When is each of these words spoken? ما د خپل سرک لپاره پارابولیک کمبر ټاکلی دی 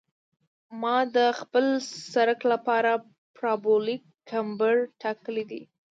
ما 0.81 0.97
د 1.15 1.17
خپل 1.39 1.65
سرک 2.11 2.39
لپاره 2.51 2.91
پارابولیک 3.37 4.03
کمبر 4.29 4.75
ټاکلی 5.01 5.43
دی 5.51 5.61